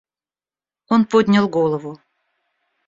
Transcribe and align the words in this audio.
Он 0.89 1.05
поднял 1.05 1.47
голову. 1.47 1.99